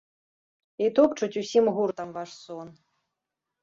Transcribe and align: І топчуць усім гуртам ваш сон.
І 0.85 0.87
топчуць 1.01 1.31
усім 1.43 1.65
гуртам 1.79 2.19
ваш 2.19 2.29
сон. 2.43 2.77